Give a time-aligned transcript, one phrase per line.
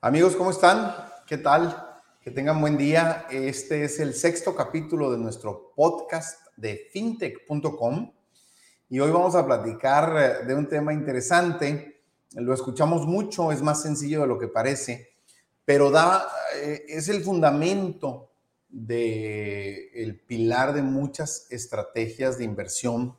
[0.00, 0.94] Amigos, ¿cómo están?
[1.26, 1.98] ¿Qué tal?
[2.20, 3.26] Que tengan buen día.
[3.32, 8.12] Este es el sexto capítulo de nuestro podcast de fintech.com
[8.90, 12.04] y hoy vamos a platicar eh, de un tema interesante.
[12.34, 15.08] Lo escuchamos mucho, es más sencillo de lo que parece,
[15.64, 16.28] pero da,
[16.62, 18.30] eh, es el fundamento
[18.68, 23.16] del el pilar de muchas estrategias de inversión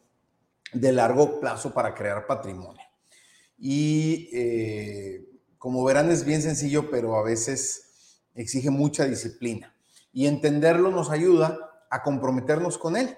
[0.72, 2.86] de largo plazo para crear patrimonio.
[3.58, 5.29] Y eh,
[5.60, 9.76] como verán es bien sencillo, pero a veces exige mucha disciplina.
[10.14, 13.16] Y entenderlo nos ayuda a comprometernos con él.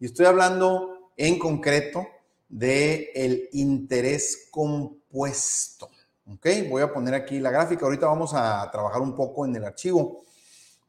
[0.00, 2.06] Y estoy hablando en concreto
[2.48, 5.88] de el interés compuesto.
[6.26, 6.46] ¿Ok?
[6.68, 7.84] Voy a poner aquí la gráfica.
[7.84, 10.24] Ahorita vamos a trabajar un poco en el archivo.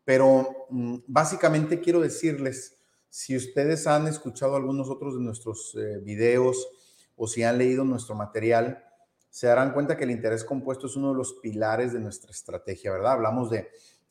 [0.04, 2.76] Pero mm, básicamente quiero decirles,
[3.10, 6.68] si ustedes han escuchado algunos otros de nuestros eh, videos
[7.16, 8.89] o si han leído nuestro material,
[9.30, 12.92] se darán cuenta que el interés compuesto es uno de los pilares de nuestra estrategia,
[12.92, 13.14] ¿verdad?
[13.14, 13.70] Hablamos de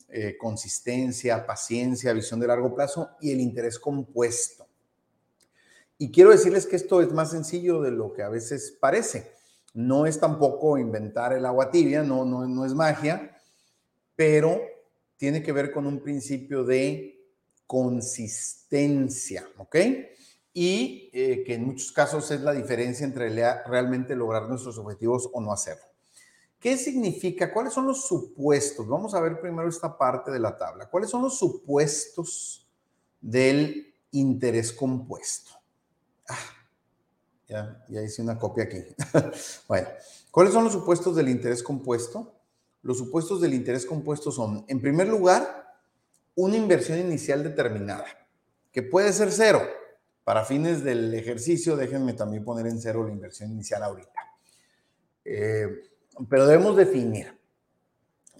[0.09, 4.67] eh, consistencia, paciencia, visión de largo plazo y el interés compuesto.
[5.99, 9.33] Y quiero decirles que esto es más sencillo de lo que a veces parece.
[9.75, 13.37] No es tampoco inventar el agua tibia, no, no, no es magia,
[14.15, 14.61] pero
[15.17, 17.21] tiene que ver con un principio de
[17.67, 19.77] consistencia, ¿ok?
[20.53, 23.31] Y eh, que en muchos casos es la diferencia entre
[23.67, 25.85] realmente lograr nuestros objetivos o no hacerlo.
[26.61, 27.53] ¿Qué significa?
[27.53, 28.89] ¿Cuáles son los supuestos?
[28.89, 30.91] Vamos a ver primero esta parte de la tabla.
[30.91, 32.69] ¿Cuáles son los supuestos
[33.21, 35.53] del interés compuesto?
[36.29, 36.37] Ah,
[37.47, 38.79] ya, ya hice una copia aquí.
[39.69, 39.89] bueno,
[40.33, 42.35] ¿cuáles son los supuestos del interés compuesto?
[42.83, 45.77] Los supuestos del interés compuesto son, en primer lugar,
[46.35, 48.07] una inversión inicial determinada,
[48.73, 49.61] que puede ser cero,
[50.29, 54.21] para fines del ejercicio, déjenme también poner en cero la inversión inicial ahorita.
[55.25, 55.67] Eh,
[56.29, 57.35] pero debemos definir.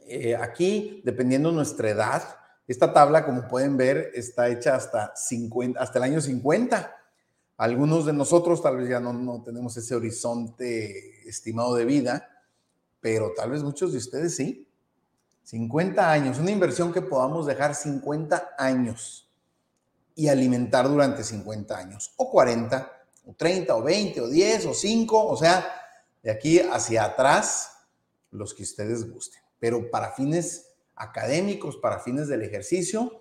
[0.07, 2.23] Eh, aquí, dependiendo nuestra edad,
[2.67, 6.95] esta tabla, como pueden ver, está hecha hasta, 50, hasta el año 50.
[7.57, 12.29] Algunos de nosotros tal vez ya no, no tenemos ese horizonte estimado de vida,
[13.01, 14.69] pero tal vez muchos de ustedes sí.
[15.45, 19.28] 50 años, una inversión que podamos dejar 50 años
[20.19, 22.91] y alimentar durante 50 años, o 40,
[23.25, 25.65] o 30, o 20, o 10, o 5, o sea,
[26.25, 27.71] de aquí hacia atrás,
[28.33, 29.41] los que ustedes gusten.
[29.61, 33.13] Pero para fines académicos, para fines del ejercicio,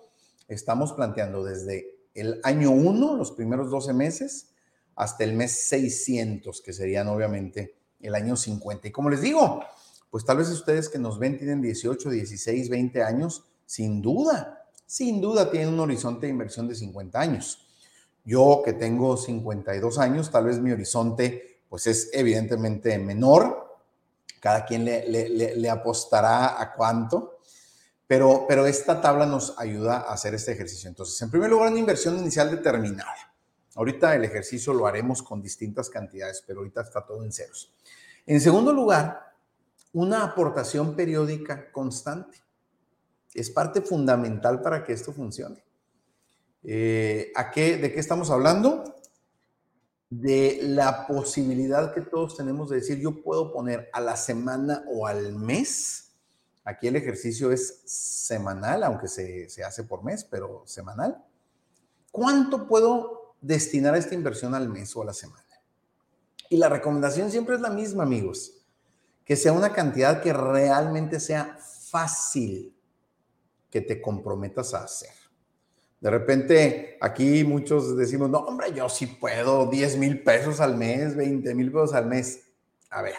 [0.48, 4.48] estamos planteando desde el año 1, los primeros 12 meses,
[4.96, 8.88] hasta el mes 600, que serían obviamente el año 50.
[8.88, 9.62] Y como les digo,
[10.10, 14.57] pues tal vez ustedes que nos ven tienen 18, 16, 20 años, sin duda,
[14.88, 17.68] sin duda tiene un horizonte de inversión de 50 años.
[18.24, 23.80] Yo que tengo 52 años, tal vez mi horizonte pues es evidentemente menor.
[24.40, 27.40] Cada quien le, apostará a cuánto.
[28.06, 30.88] Pero, pero esta tabla nos ayuda a hacer este ejercicio.
[30.88, 33.34] Entonces, en primer lugar, una inversión inicial determinada.
[33.74, 37.74] Ahorita el ejercicio lo haremos con distintas cantidades, pero ahorita está todo en ceros.
[38.24, 39.34] En segundo lugar,
[39.92, 42.47] una aportación periódica constante
[43.34, 45.62] es parte fundamental para que esto funcione.
[46.64, 48.96] Eh, ¿a qué, ¿De qué estamos hablando?
[50.10, 55.06] De la posibilidad que todos tenemos de decir, yo puedo poner a la semana o
[55.06, 56.12] al mes.
[56.64, 61.24] Aquí el ejercicio es semanal, aunque se, se hace por mes, pero semanal.
[62.10, 65.44] ¿Cuánto puedo destinar a esta inversión al mes o a la semana?
[66.50, 68.54] Y la recomendación siempre es la misma, amigos.
[69.24, 71.58] Que sea una cantidad que realmente sea
[71.90, 72.77] fácil
[73.70, 75.10] que te comprometas a hacer.
[76.00, 81.16] De repente, aquí muchos decimos, no, hombre, yo sí puedo 10 mil pesos al mes,
[81.16, 82.44] 20 mil pesos al mes.
[82.90, 83.16] A ver,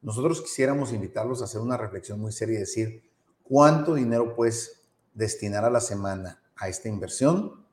[0.00, 3.02] nosotros quisiéramos invitarlos a hacer una reflexión muy seria y decir,
[3.42, 4.80] ¿cuánto dinero puedes
[5.12, 7.66] destinar a la semana a esta inversión?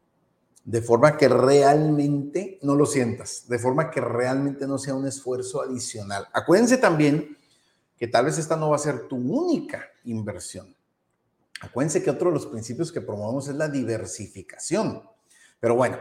[0.66, 5.62] De forma que realmente no lo sientas, de forma que realmente no sea un esfuerzo
[5.62, 6.28] adicional.
[6.34, 7.38] Acuérdense también
[7.98, 10.77] que tal vez esta no va a ser tu única inversión.
[11.62, 15.04] Acuérdense que otro de los principios que promovemos es la diversificación.
[15.60, 15.98] Pero bueno,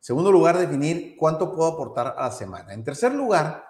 [0.00, 2.74] segundo lugar, definir cuánto puedo aportar a la semana.
[2.74, 3.64] En tercer lugar,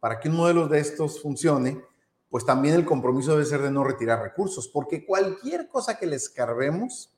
[0.00, 1.82] para que un modelo de estos funcione,
[2.28, 6.28] pues también el compromiso debe ser de no retirar recursos, porque cualquier cosa que les
[6.28, 7.14] carguemos,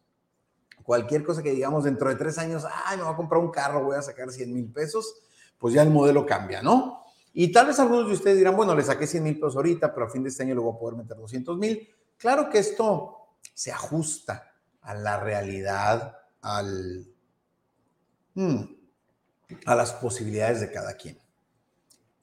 [0.82, 3.82] cualquier cosa que digamos dentro de tres años, ay, me voy a comprar un carro,
[3.82, 5.22] voy a sacar 100 mil pesos,
[5.58, 7.02] pues ya el modelo cambia, ¿no?
[7.32, 10.06] Y tal vez algunos de ustedes dirán, bueno, le saqué 100 mil pesos ahorita, pero
[10.06, 11.88] a fin de este año le voy a poder meter 200 mil.
[12.16, 17.06] Claro que esto se ajusta a la realidad, al,
[18.34, 18.62] hmm,
[19.64, 21.18] a las posibilidades de cada quien.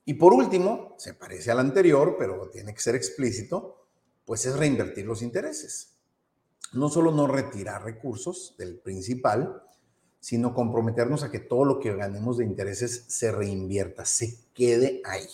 [0.06, 3.86] Y por último, se parece al anterior, pero tiene que ser explícito,
[4.26, 5.94] pues es reinvertir los intereses.
[6.74, 9.64] No solo no retirar recursos del principal,
[10.20, 15.28] sino comprometernos a que todo lo que ganemos de intereses se reinvierta, se quede ahí.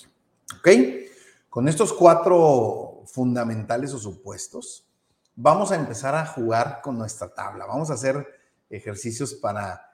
[0.57, 0.67] ¿Ok?
[1.49, 4.88] Con estos cuatro fundamentales o supuestos,
[5.41, 7.65] vamos a empezar a jugar con nuestra tabla.
[7.65, 8.27] Vamos a hacer
[8.69, 9.91] ejercicios para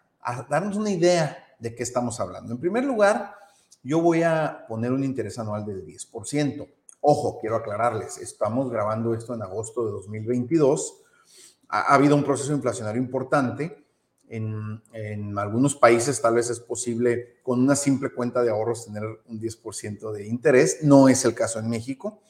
[0.50, 2.54] darnos una idea de qué estamos hablando.
[2.54, 3.36] En primer lugar,
[3.84, 6.68] yo voy a poner un interés anual del 10%.
[7.02, 11.02] Ojo, quiero aclararles, estamos grabando esto en agosto de 2022.
[11.70, 13.86] Ha, ha habido un proceso inflacionario importante
[14.28, 19.40] en, algunos países tal vez es posible con una simple cuenta de ahorros tener un
[19.40, 20.80] 10% de interés.
[20.84, 22.22] No es el caso en México.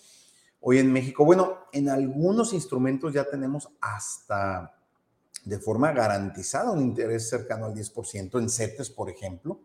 [0.68, 4.76] Hoy en México, bueno, en algunos instrumentos ya tenemos hasta
[5.44, 9.60] de forma garantizada un interés cercano al 10%, en CETES, por ejemplo.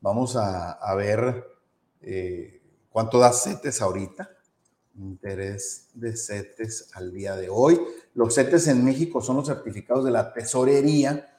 [0.00, 1.46] Vamos a, ver
[2.00, 2.60] eh,
[2.90, 4.28] cuánto da CETES ahorita.
[4.96, 7.80] Interés de CETES al día de hoy.
[8.14, 11.32] Los CETES en México son los certificados de la tesorería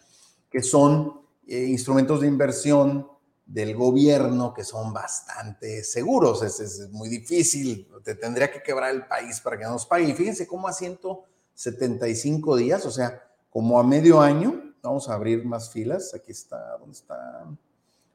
[0.50, 3.11] que son eh, instrumentos de inversión
[3.51, 6.42] del gobierno que son bastante seguros.
[6.42, 10.06] Es, muy difícil, te tendría que quebrar el país para que nos pague.
[10.06, 15.45] Y fíjense cómo a 175 días, o sea, como a medio año, vamos a abrir
[15.45, 16.13] más filas.
[16.13, 17.45] Aquí está, ¿dónde está?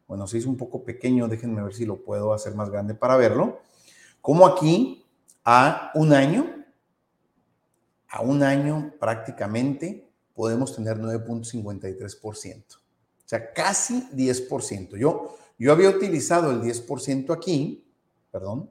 [0.08, 3.16] Bueno, se hizo un poco pequeño, déjenme ver si lo puedo hacer más grande para
[3.16, 3.60] verlo.
[4.22, 5.04] Como aquí,
[5.44, 6.64] a un año,
[8.08, 12.85] a un año prácticamente, podemos tener 9.53%.
[13.26, 14.96] O sea, casi 10%.
[14.96, 17.84] Yo, yo había utilizado el 10% aquí,
[18.30, 18.70] perdón,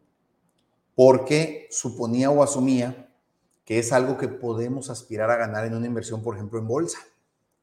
[0.96, 3.12] porque suponía o asumía
[3.66, 7.00] que es algo que podemos aspirar a ganar en una inversión, por ejemplo, en bolsa,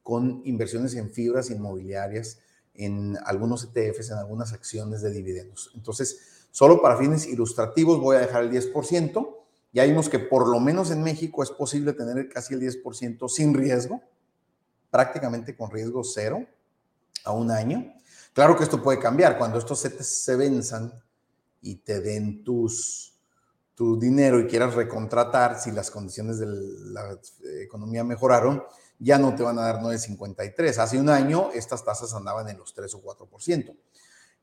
[0.03, 2.41] con inversiones en fibras inmobiliarias,
[2.75, 5.71] en algunos ETFs, en algunas acciones de dividendos.
[5.75, 9.43] Entonces, solo para fines ilustrativos voy a dejar el 10%
[9.73, 13.55] ya vimos que por lo menos en México es posible tener casi el 10% sin
[13.55, 14.03] riesgo,
[14.91, 16.47] prácticamente con riesgo cero
[17.25, 17.95] a un año.
[18.33, 20.93] Claro que esto puede cambiar cuando estos CETES se venzan
[21.61, 23.15] y te den tus,
[23.75, 27.19] tu dinero y quieras recontratar, si las condiciones de la
[27.61, 28.63] economía mejoraron,
[28.99, 30.79] ya no te van a dar 9.53.
[30.79, 33.77] Hace un año estas tasas andaban en los 3 o 4%.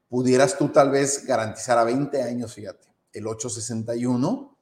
[0.08, 4.58] Pudieras tú tal vez garantizar a 20 años, fíjate, el 861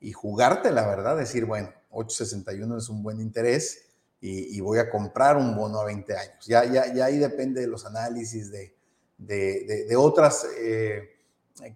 [0.00, 3.89] y jugarte, la verdad, decir, bueno, 861 es un buen interés
[4.20, 6.46] y, voy a comprar un bono a 20 años.
[6.46, 8.76] Ya, ya, ya ahí depende de los análisis de,
[9.16, 11.08] de, otras eh,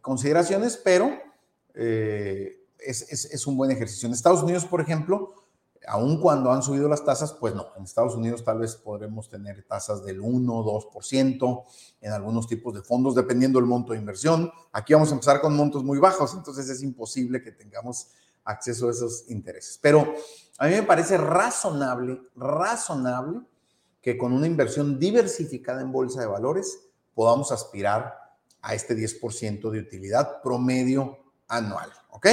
[0.02, 1.10] consideraciones, pero
[1.74, 4.06] eh, es, es, es, un buen ejercicio.
[4.06, 5.44] En Estados Unidos, por ejemplo,
[5.86, 9.64] aun cuando han subido las tasas, pues no, en Estados Unidos tal vez podremos tener
[9.64, 11.64] tasas del 1, 2%
[12.00, 14.50] en algunos tipos de fondos, dependiendo del monto de inversión.
[14.72, 18.08] Aquí vamos a empezar con montos muy bajos, entonces es imposible que tengamos
[18.44, 19.78] acceso a esos intereses.
[19.80, 20.14] Pero
[20.58, 23.40] a mí me parece razonable, razonable
[24.00, 26.78] que con una inversión diversificada en bolsa de valores
[27.14, 28.14] podamos aspirar
[28.60, 31.18] a este 10% de utilidad promedio
[31.48, 32.26] anual, ¿ok?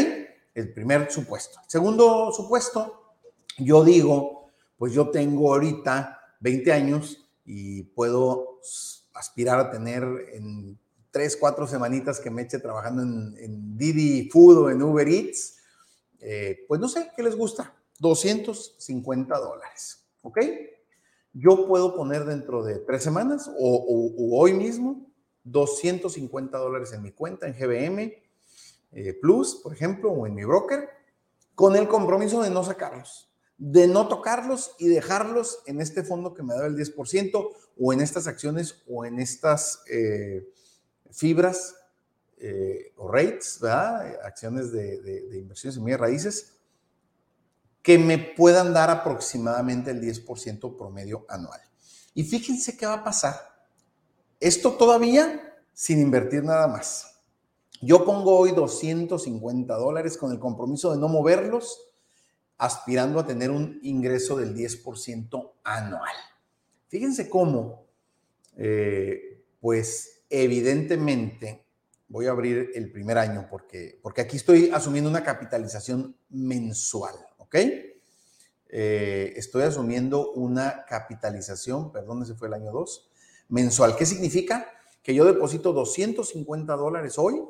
[0.53, 1.59] El primer supuesto.
[1.67, 3.13] segundo supuesto,
[3.57, 8.59] yo digo, pues yo tengo ahorita 20 años y puedo
[9.13, 10.03] aspirar a tener
[10.33, 10.77] en
[11.11, 15.57] tres, cuatro semanitas que me eche trabajando en, Didi Food o en Uber Eats,
[16.21, 17.75] eh, pues no sé, ¿qué les gusta?
[17.99, 20.39] 250 dólares, ¿ok?
[21.33, 25.07] Yo puedo poner dentro de tres semanas o, hoy mismo
[25.43, 28.13] 250 dólares en mi cuenta en GBM
[28.93, 30.89] eh, Plus, por ejemplo, o en mi broker,
[31.55, 33.31] con el compromiso de no sacarlos
[33.63, 38.01] de no tocarlos y dejarlos en este fondo que me da el 10% o en
[38.01, 40.49] estas acciones o en estas eh,
[41.11, 41.75] fibras
[42.43, 44.15] eh, o rates, ¿verdad?
[44.25, 46.53] acciones de, inversiones en bienes raíces,
[47.83, 51.61] que me puedan dar aproximadamente el 10% promedio anual.
[52.15, 53.35] Y fíjense qué va a pasar.
[54.39, 57.21] Esto todavía sin invertir nada más.
[57.79, 61.91] Yo pongo hoy 250 dólares con el compromiso de no moverlos
[62.57, 66.15] aspirando a tener un ingreso del 10% anual.
[66.87, 67.85] Fíjense cómo,
[68.57, 71.65] eh, pues evidentemente,
[72.11, 77.55] voy a abrir el primer año porque, porque aquí estoy asumiendo una capitalización mensual, ¿ok?
[78.67, 83.09] Eh, estoy asumiendo una capitalización, perdón, ese fue el año 2,
[83.47, 83.95] mensual.
[83.95, 84.67] ¿Qué significa?
[85.01, 87.41] Que yo deposito 250 dólares hoy,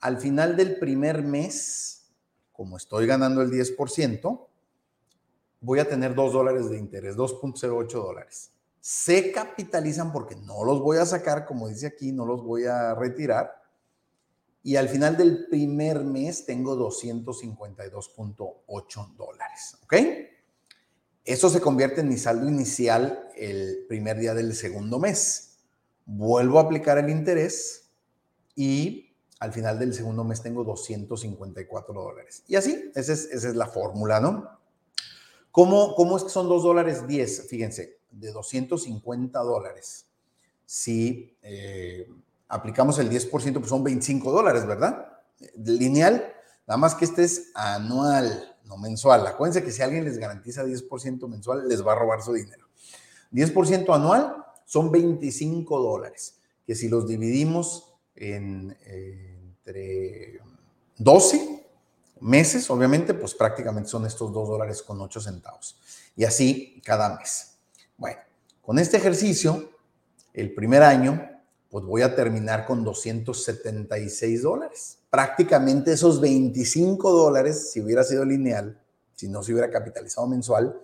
[0.00, 2.10] al final del primer mes,
[2.50, 4.46] como estoy ganando el 10%,
[5.60, 8.52] voy a tener 2 dólares de interés, 2.08 dólares.
[8.80, 12.94] Se capitalizan porque no los voy a sacar, como dice aquí, no los voy a
[12.94, 13.61] retirar.
[14.62, 19.78] Y al final del primer mes tengo 252.8 dólares.
[19.82, 19.94] ¿Ok?
[21.24, 25.58] Eso se convierte en mi saldo inicial el primer día del segundo mes.
[26.04, 27.90] Vuelvo a aplicar el interés
[28.56, 32.42] y al final del segundo mes tengo 254 dólares.
[32.46, 34.58] Y así, esa es, la fórmula, ¿no?
[35.50, 37.48] ¿Cómo, ¿Cómo es que son 2 dólares 10?
[37.48, 40.06] Fíjense, de 250 dólares.
[40.64, 42.08] Si eh,
[42.52, 45.08] aplicamos el 10%, pues son 25 dólares, ¿verdad?
[45.56, 46.34] Lineal,
[46.66, 49.26] nada más que este es anual, no mensual.
[49.26, 52.66] Acuérdense que si alguien les garantiza 10% mensual, les va a robar su dinero.
[53.32, 60.42] 10% anual son 25 dólares, que si los dividimos en, entre
[60.98, 61.66] 12
[62.20, 65.80] meses, obviamente, pues prácticamente son estos 2 dólares con 8 centavos.
[66.14, 67.54] Y así cada mes.
[67.96, 68.20] Bueno,
[68.60, 69.70] con este ejercicio,
[70.34, 71.31] el primer año
[71.72, 74.98] pues voy a terminar con 276 dólares.
[75.08, 78.78] Prácticamente esos 25 dólares, si hubiera sido lineal,
[79.14, 80.78] si no se hubiera capitalizado mensual,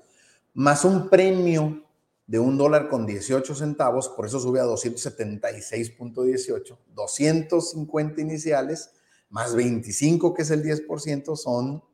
[0.55, 1.85] más un premio
[2.27, 8.93] de un dólar con 18 centavos, por eso sube a 276.18, 250 iniciales,
[9.29, 11.85] más 25 que es el 10%, son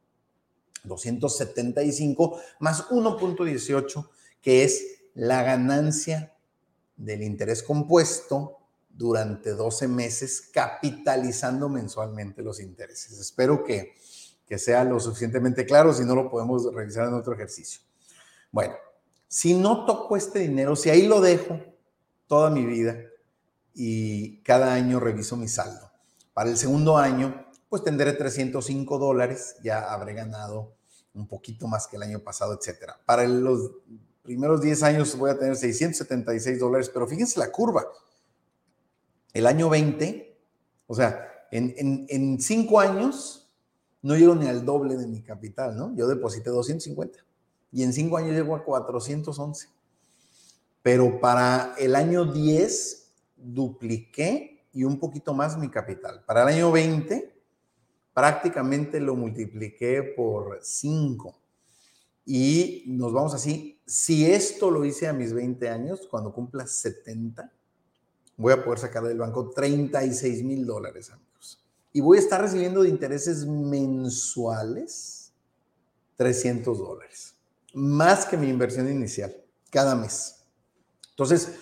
[0.85, 4.09] 275, más 1.18
[4.41, 6.33] que es la ganancia
[6.97, 8.61] del interés compuesto
[8.97, 13.19] durante 12 meses capitalizando mensualmente los intereses.
[13.19, 13.95] Espero que,
[14.47, 17.81] que sea lo suficientemente claro, si no lo podemos revisar en otro ejercicio.
[18.53, 18.75] Bueno,
[19.27, 21.61] si no toco este dinero, si ahí lo dejo
[22.29, 22.97] toda mi vida
[23.75, 25.91] y cada año reviso mi saldo,
[26.33, 30.77] para el segundo año, pues tendré 305 dólares, ya habré ganado
[31.15, 33.01] un poquito más que el año pasado, etcétera.
[33.05, 33.73] Para los
[34.23, 37.85] primeros 10 años voy a tener 676 dólares, pero fíjense la curva
[39.35, 40.39] el año 20,
[40.87, 43.51] o sea, en, cinco años
[44.01, 45.95] no llego ni al doble de mi capital, ¿no?
[45.97, 47.19] Yo deposité 250
[47.73, 49.69] y en cinco años llego a 411.
[50.83, 56.23] Pero para el año 10 dupliqué y un poquito más mi capital.
[56.25, 57.35] Para el año 20
[58.13, 61.37] prácticamente lo multipliqué por 5.
[62.27, 63.81] Y nos vamos así.
[63.87, 67.53] Si esto lo hice a mis 20 años, cuando cumpla 70,
[68.37, 71.63] voy a poder sacar del banco 36 mil dólares, amigos.
[71.93, 75.33] Y voy a estar recibiendo de intereses mensuales
[76.17, 77.35] 300 dólares,
[77.73, 79.35] más que mi inversión inicial,
[79.71, 80.45] cada mes.
[81.11, 81.57] Entonces,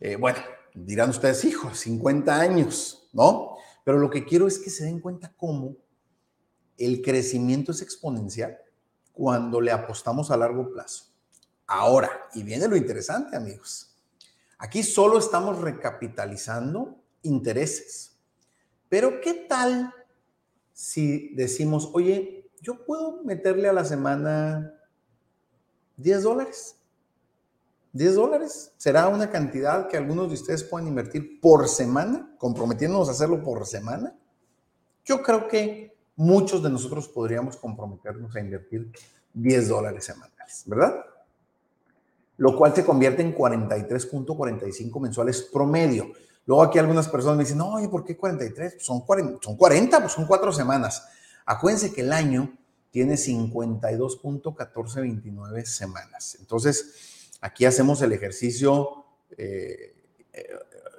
[0.00, 0.38] eh, bueno,
[0.74, 3.56] dirán ustedes, hijo, 50 años, ¿no?
[3.84, 5.76] Pero lo que quiero es que se den cuenta cómo
[6.76, 8.58] el crecimiento es exponencial
[9.12, 11.06] cuando le apostamos a largo plazo.
[11.66, 13.97] Ahora, y viene lo interesante, amigos
[14.58, 18.16] Aquí solo estamos recapitalizando intereses.
[18.88, 19.94] Pero ¿qué tal
[20.72, 24.74] si decimos, oye, yo puedo meterle a la semana
[25.96, 26.76] 10 dólares?
[27.92, 33.12] 10 dólares será una cantidad que algunos de ustedes puedan invertir por semana, comprometiéndonos a
[33.12, 34.16] hacerlo por semana.
[35.04, 38.90] Yo creo que muchos de nosotros podríamos comprometernos a invertir
[39.34, 41.04] 10 dólares semanales, ¿verdad?
[42.38, 46.12] Lo cual se convierte en 43.45 mensuales promedio.
[46.46, 48.74] Luego aquí algunas personas me dicen, no, oye, ¿por qué 43?
[48.74, 51.04] Pues son 40, son 40, pues son cuatro semanas.
[51.44, 52.56] Acuérdense que el año
[52.90, 56.36] tiene 52.1429 semanas.
[56.40, 59.04] Entonces, aquí hacemos el ejercicio,
[59.36, 59.96] eh,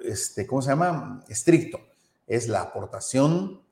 [0.04, 1.24] este, ¿cómo se llama?
[1.28, 1.80] Estricto.
[2.26, 3.62] Es la aportación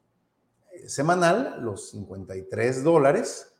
[0.72, 3.52] eh, semanal, los 53 dólares,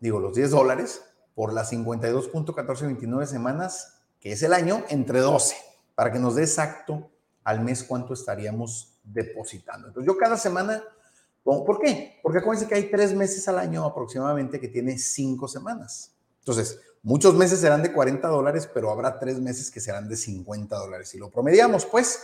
[0.00, 1.00] digo, los 10 dólares,
[1.34, 5.56] por las 52.1429 semanas, que es el año, entre 12,
[5.94, 7.10] para que nos dé exacto
[7.42, 9.88] al mes cuánto estaríamos depositando.
[9.88, 10.82] Entonces yo cada semana,
[11.42, 12.18] ¿por qué?
[12.22, 16.12] Porque acuérdense que hay tres meses al año aproximadamente que tiene cinco semanas.
[16.38, 20.76] Entonces, muchos meses serán de 40 dólares, pero habrá tres meses que serán de 50
[20.76, 21.08] dólares.
[21.08, 22.20] Si lo promediamos, pues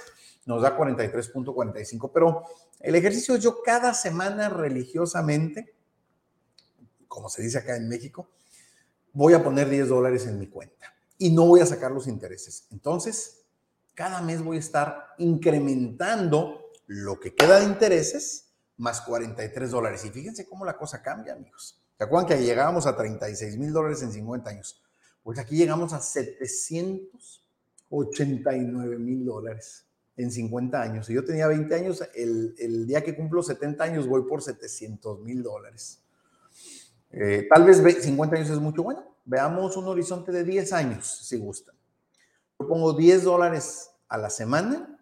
[0.47, 2.11] nos da 43.45.
[2.13, 2.45] Pero
[2.81, 5.75] el ejercicio yo cada semana religiosamente,
[7.09, 8.29] como se dice acá en México,
[9.13, 12.67] voy a poner 10 dólares en mi cuenta y no voy a sacar los intereses.
[12.71, 13.43] Entonces,
[13.95, 20.03] cada mes voy a estar incrementando lo que queda de intereses más 43 dólares.
[20.05, 21.81] Y fíjense cómo la cosa cambia, amigos.
[21.97, 24.83] ¿Se acuerdan que llegábamos a 36 mil dólares en 50 años?
[25.23, 29.85] Pues aquí llegamos a 789 mil dólares
[30.17, 31.07] en 50 años.
[31.07, 35.43] Si yo tenía 20 años, el, día que cumplo 70 años voy por 700 mil
[35.43, 36.01] dólares.
[37.13, 38.83] Eh, tal vez 50 años es mucho.
[38.83, 41.75] Bueno, veamos un horizonte de 10 años, si gustan.
[42.59, 44.99] Yo pongo 10 dólares a la semana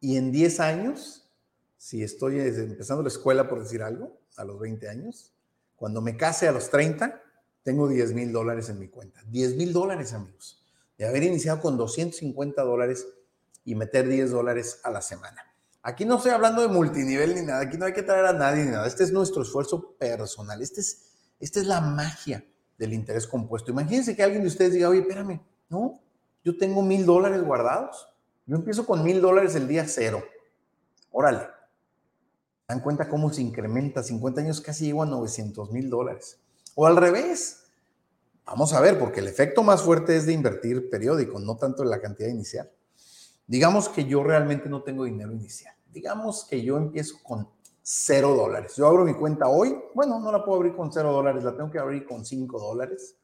[0.00, 1.28] Y en 10 años,
[1.76, 5.34] si estoy empezando la escuela, por decir algo, a los 20 años,
[5.76, 7.20] cuando me case a los 30,
[7.62, 9.20] tengo 10 mil dólares en mi cuenta.
[9.26, 10.64] 10 mil dólares, amigos.
[10.96, 13.06] De haber iniciado con 250 dólares
[13.64, 15.49] y meter 10 dólares a la semana.
[15.82, 18.64] Aquí no estoy hablando de multinivel ni nada, aquí no hay que traer a nadie
[18.64, 18.86] ni nada.
[18.86, 20.60] Este es nuestro esfuerzo personal.
[20.60, 22.44] Este es, esta es la magia
[22.76, 23.70] del interés compuesto.
[23.70, 26.00] Imagínense que alguien de ustedes diga, oye, espérame, no,
[26.44, 28.08] yo tengo mil dólares guardados.
[28.46, 30.22] Yo empiezo con mil dólares el día cero.
[31.10, 31.46] Órale.
[32.68, 34.02] Dan cuenta cómo se incrementa.
[34.02, 36.40] 50 años casi llego a 900 mil dólares.
[36.74, 37.64] O al revés.
[38.46, 41.90] Vamos a ver, porque el efecto más fuerte es de invertir periódico, no tanto en
[41.90, 42.70] la cantidad inicial.
[43.50, 45.74] Digamos que yo realmente no tengo dinero inicial.
[45.92, 47.48] Digamos que yo empiezo con
[47.82, 48.76] cero dólares.
[48.76, 49.76] Yo abro mi cuenta hoy.
[49.92, 53.16] Bueno, no la puedo abrir con cero dólares, la tengo que abrir con cinco dólares.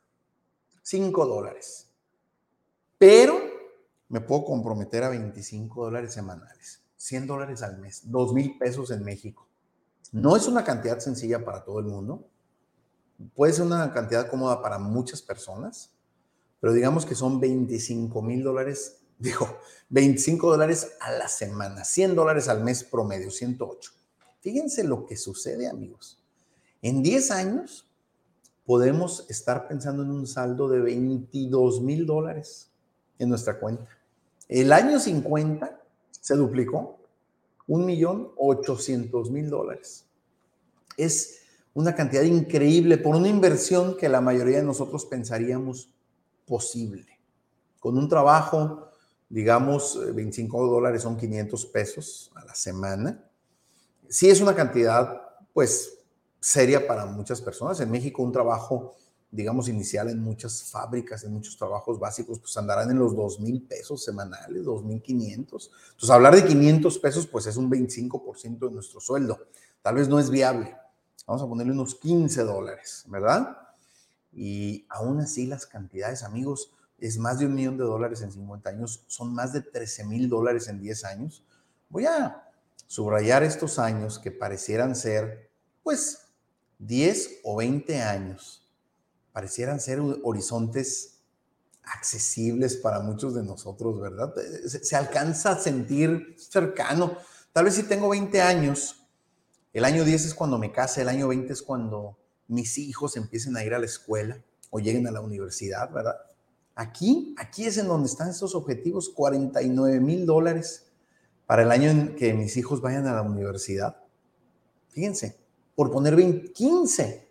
[0.82, 1.88] Cinco dólares.
[2.98, 3.38] Pero
[4.08, 9.04] me puedo comprometer a 25 dólares semanales, 100 dólares al mes, 2 mil pesos en
[9.04, 9.46] México.
[10.10, 12.26] No es una cantidad sencilla para todo el mundo.
[13.36, 15.92] Puede ser una cantidad cómoda para muchas personas,
[16.58, 19.58] pero digamos que son 25 mil dólares, digo,
[19.88, 23.92] 25 dólares a la semana, 100 dólares al mes promedio, 108.
[24.40, 26.18] Fíjense lo que sucede, amigos.
[26.82, 27.86] En 10 años
[28.64, 32.70] podemos estar pensando en un saldo de 22 mil dólares
[33.18, 33.88] en nuestra cuenta.
[34.48, 35.80] El año 50
[36.10, 36.98] se duplicó,
[37.68, 40.06] un millón ochocientos mil dólares.
[40.96, 41.40] Es
[41.74, 45.90] una cantidad increíble por una inversión que la mayoría de nosotros pensaríamos
[46.46, 47.18] posible.
[47.80, 48.88] Con un trabajo,
[49.28, 53.24] digamos, 25 dólares son 500 pesos a la semana.
[54.08, 55.20] Sí es una cantidad,
[55.52, 55.98] pues,
[56.40, 57.80] seria para muchas personas.
[57.80, 58.94] En México un trabajo
[59.30, 63.62] digamos, inicial en muchas fábricas, en muchos trabajos básicos, pues andarán en los dos mil
[63.62, 65.70] pesos semanales, dos mil quinientos.
[65.90, 69.38] Entonces, hablar de 500 pesos, pues es un 25% de nuestro sueldo.
[69.82, 70.74] Tal vez no es viable.
[71.26, 73.58] Vamos a ponerle unos 15 dólares, ¿verdad?
[74.32, 78.70] Y aún así las cantidades, amigos, es más de un millón de dólares en 50
[78.70, 81.44] años, son más de 13 mil dólares en 10 años.
[81.88, 82.42] Voy a
[82.86, 85.50] subrayar estos años que parecieran ser,
[85.82, 86.28] pues,
[86.78, 88.62] 10 o 20 años
[89.32, 91.18] parecieran ser horizontes
[91.82, 94.32] accesibles para muchos de nosotros, ¿verdad?
[94.38, 97.18] Eh, se, alcanza a sentir cercano.
[97.52, 99.06] Tal vez si tengo 20 años,
[99.72, 103.56] el año 10 es cuando me case, el año 20 es cuando mis hijos empiecen
[103.56, 106.16] a ir a la escuela o lleguen a la universidad, ¿verdad?
[106.76, 110.86] Aquí, aquí es en donde están estos objetivos, 49 mil dólares
[111.46, 113.96] para el año en que mis hijos vayan a la universidad.
[114.90, 115.38] Fíjense,
[115.74, 117.28] por poner 20, 15,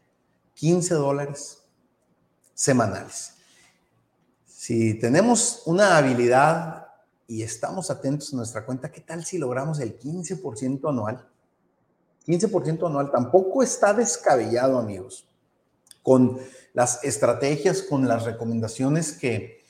[0.55, 1.63] 15 dólares
[2.55, 3.33] semanales.
[4.47, 6.87] Si tenemos una habilidad
[7.27, 11.29] y estamos atentos a nuestra cuenta, ¿qué tal si logramos el 15% anual?
[12.25, 15.27] 15% anual tampoco está descabellado, amigos.
[16.01, 16.39] Con
[16.75, 19.63] las estrategias, con las recomendaciones que,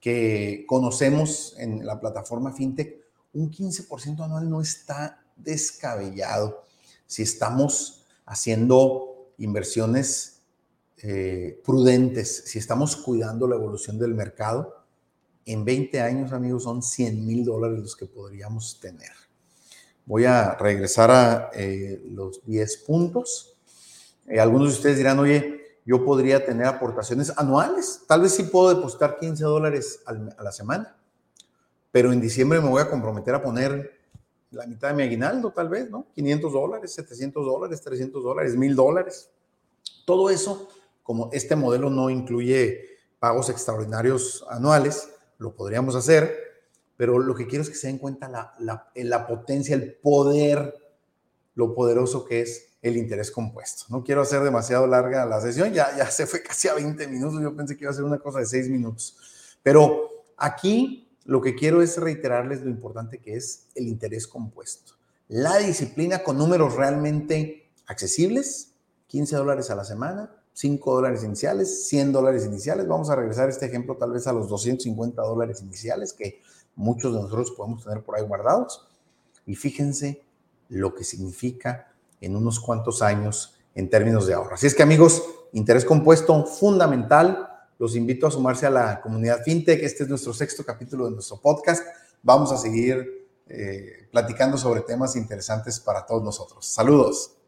[0.00, 3.02] que conocemos en la plataforma FinTech,
[3.34, 6.64] un 15% anual no está descabellado
[7.06, 10.40] si estamos haciendo inversiones
[11.02, 14.84] eh, prudentes, si estamos cuidando la evolución del mercado,
[15.44, 19.10] en 20 años, amigos, son 100 mil dólares los que podríamos tener.
[20.06, 23.56] Voy a regresar a eh, los 10 puntos.
[24.28, 28.02] Eh, algunos de ustedes dirán, oye, yo podría tener aportaciones anuales.
[28.06, 30.96] Tal vez sí puedo depositar 15 dólares a la semana,
[31.90, 34.00] pero en diciembre me voy a comprometer a poner
[34.50, 36.06] la mitad de mi aguinaldo, tal vez, ¿no?
[36.14, 39.30] 500 dólares, 700 dólares, 300 dólares, 1000 dólares.
[40.04, 40.68] Todo eso
[41.02, 46.36] como este modelo no incluye pagos extraordinarios anuales, lo podríamos hacer,
[46.96, 48.54] pero lo que quiero es que se den cuenta la,
[48.94, 50.74] la, potencia, el poder,
[51.54, 53.84] lo poderoso que es el interés compuesto.
[53.88, 57.40] No quiero hacer demasiado larga la sesión, ya, ya se fue casi a 20 minutos,
[57.40, 59.16] yo pensé que iba a ser una cosa de 6 minutos,
[59.62, 64.94] pero aquí lo que quiero es reiterarles lo importante que es el interés compuesto.
[65.28, 68.74] La disciplina con números realmente accesibles,
[69.06, 72.88] 15 dólares a la semana, 5 dólares iniciales, 100 dólares iniciales.
[72.88, 76.40] Vamos a regresar este ejemplo tal vez a los 250 dólares iniciales que
[76.74, 78.88] muchos de nosotros podemos tener por ahí guardados.
[79.46, 80.22] Y fíjense
[80.68, 81.91] lo que significa
[82.22, 84.54] en unos cuantos años en términos de ahorro.
[84.54, 87.48] Así es que amigos, interés compuesto fundamental.
[87.78, 89.82] Los invito a sumarse a la comunidad FinTech.
[89.82, 91.84] Este es nuestro sexto capítulo de nuestro podcast.
[92.22, 96.64] Vamos a seguir eh, platicando sobre temas interesantes para todos nosotros.
[96.66, 97.41] Saludos.